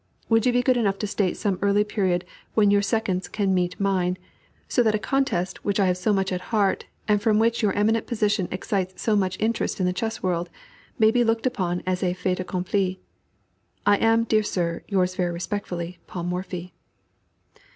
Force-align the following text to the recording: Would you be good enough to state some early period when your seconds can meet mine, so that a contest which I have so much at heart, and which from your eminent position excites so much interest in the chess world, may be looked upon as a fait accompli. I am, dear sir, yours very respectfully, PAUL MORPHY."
Would 0.29 0.47
you 0.47 0.51
be 0.51 0.63
good 0.63 0.77
enough 0.77 0.97
to 0.97 1.05
state 1.05 1.37
some 1.37 1.59
early 1.61 1.83
period 1.83 2.25
when 2.55 2.71
your 2.71 2.81
seconds 2.81 3.27
can 3.27 3.53
meet 3.53 3.79
mine, 3.79 4.17
so 4.67 4.81
that 4.81 4.95
a 4.95 4.97
contest 4.97 5.63
which 5.63 5.79
I 5.79 5.85
have 5.85 5.95
so 5.95 6.11
much 6.11 6.31
at 6.31 6.41
heart, 6.49 6.85
and 7.07 7.19
which 7.39 7.59
from 7.61 7.67
your 7.67 7.73
eminent 7.77 8.07
position 8.07 8.47
excites 8.49 8.99
so 8.99 9.15
much 9.15 9.37
interest 9.39 9.79
in 9.79 9.85
the 9.85 9.93
chess 9.93 10.23
world, 10.23 10.49
may 10.97 11.11
be 11.11 11.23
looked 11.23 11.45
upon 11.45 11.83
as 11.85 12.01
a 12.01 12.13
fait 12.13 12.39
accompli. 12.39 12.99
I 13.85 13.97
am, 13.97 14.23
dear 14.23 14.41
sir, 14.41 14.81
yours 14.87 15.13
very 15.13 15.31
respectfully, 15.31 15.99
PAUL 16.07 16.23
MORPHY." 16.23 16.73